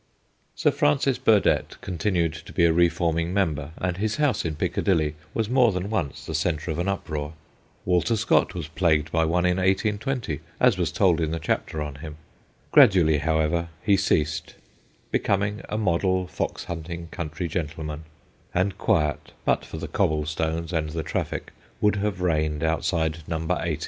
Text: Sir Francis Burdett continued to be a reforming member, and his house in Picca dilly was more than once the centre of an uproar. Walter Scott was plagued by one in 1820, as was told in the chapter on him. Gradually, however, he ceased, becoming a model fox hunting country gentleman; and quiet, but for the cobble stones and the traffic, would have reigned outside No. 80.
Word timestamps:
Sir 0.55 0.71
Francis 0.71 1.19
Burdett 1.19 1.79
continued 1.81 2.33
to 2.33 2.51
be 2.53 2.65
a 2.65 2.73
reforming 2.73 3.35
member, 3.35 3.69
and 3.77 3.97
his 3.97 4.15
house 4.15 4.43
in 4.43 4.55
Picca 4.55 4.83
dilly 4.83 5.13
was 5.35 5.47
more 5.47 5.71
than 5.71 5.91
once 5.91 6.25
the 6.25 6.33
centre 6.33 6.71
of 6.71 6.79
an 6.79 6.87
uproar. 6.87 7.33
Walter 7.85 8.15
Scott 8.15 8.55
was 8.55 8.67
plagued 8.67 9.11
by 9.11 9.25
one 9.25 9.45
in 9.45 9.57
1820, 9.57 10.39
as 10.59 10.75
was 10.75 10.91
told 10.91 11.21
in 11.21 11.29
the 11.29 11.37
chapter 11.37 11.83
on 11.83 11.93
him. 12.01 12.17
Gradually, 12.71 13.19
however, 13.19 13.67
he 13.83 13.95
ceased, 13.95 14.55
becoming 15.11 15.61
a 15.69 15.77
model 15.77 16.25
fox 16.25 16.63
hunting 16.63 17.07
country 17.09 17.47
gentleman; 17.47 18.05
and 18.55 18.79
quiet, 18.79 19.33
but 19.45 19.63
for 19.63 19.77
the 19.77 19.87
cobble 19.87 20.25
stones 20.25 20.73
and 20.73 20.89
the 20.89 21.03
traffic, 21.03 21.51
would 21.79 21.97
have 21.97 22.21
reigned 22.21 22.63
outside 22.63 23.19
No. 23.27 23.37
80. 23.55 23.79